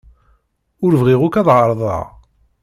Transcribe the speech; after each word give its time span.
Ur 0.83 0.93
bɣiɣ 1.01 1.21
akk 1.23 1.35
ad 1.39 1.47
ɛerḍeɣ. 1.57 2.05